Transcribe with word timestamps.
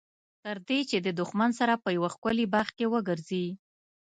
تر 0.43 0.57
دې 0.67 0.79
چې 0.89 0.97
د 1.05 1.07
دښمن 1.19 1.49
سره 1.59 1.73
په 1.83 1.89
یوه 1.97 2.09
ښکلي 2.15 2.45
باغ 2.53 2.67
کې 2.77 2.85
وګرځي. 2.93 3.45